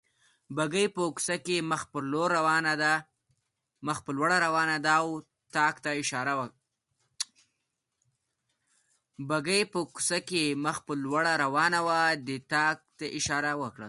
بګۍ 0.55 0.85
په 0.95 1.01
کوڅه 1.15 1.35
کې 1.45 1.57
مخ 1.69 1.81
په 1.91 1.99
لوړه 11.03 11.31
روانه 11.43 11.79
وه، 11.87 12.01
دې 12.27 12.37
طاق 12.53 12.77
ته 12.97 13.05
اشاره 13.19 13.53
وکړل. 13.61 13.79